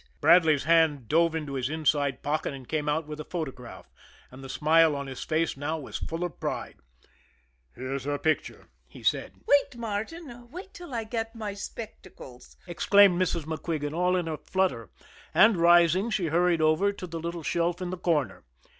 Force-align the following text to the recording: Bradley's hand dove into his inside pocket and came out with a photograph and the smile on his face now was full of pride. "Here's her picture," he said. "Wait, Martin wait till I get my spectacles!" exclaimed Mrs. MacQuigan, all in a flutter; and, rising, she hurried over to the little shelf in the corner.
Bradley's 0.19 0.63
hand 0.63 1.07
dove 1.07 1.35
into 1.35 1.53
his 1.53 1.69
inside 1.69 2.23
pocket 2.23 2.55
and 2.55 2.67
came 2.67 2.89
out 2.89 3.05
with 3.05 3.19
a 3.19 3.23
photograph 3.23 3.93
and 4.31 4.43
the 4.43 4.49
smile 4.49 4.95
on 4.95 5.05
his 5.05 5.23
face 5.23 5.55
now 5.55 5.77
was 5.77 5.99
full 5.99 6.23
of 6.23 6.39
pride. 6.39 6.77
"Here's 7.75 8.05
her 8.05 8.17
picture," 8.17 8.65
he 8.87 9.03
said. 9.03 9.33
"Wait, 9.45 9.77
Martin 9.77 10.49
wait 10.49 10.73
till 10.73 10.95
I 10.95 11.03
get 11.03 11.35
my 11.35 11.53
spectacles!" 11.53 12.57
exclaimed 12.65 13.21
Mrs. 13.21 13.45
MacQuigan, 13.45 13.93
all 13.93 14.15
in 14.15 14.27
a 14.27 14.37
flutter; 14.37 14.89
and, 15.35 15.55
rising, 15.55 16.09
she 16.09 16.29
hurried 16.29 16.61
over 16.63 16.91
to 16.91 17.05
the 17.05 17.19
little 17.19 17.43
shelf 17.43 17.79
in 17.79 17.91
the 17.91 17.97
corner. 17.99 18.43